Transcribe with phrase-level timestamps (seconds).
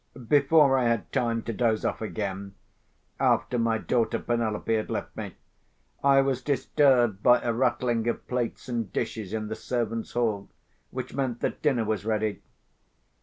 [0.27, 2.55] Before I had time to doze off again,
[3.19, 5.35] after my daughter Penelope had left me,
[6.03, 10.49] I was disturbed by a rattling of plates and dishes in the servants' hall,
[10.89, 12.41] which meant that dinner was ready.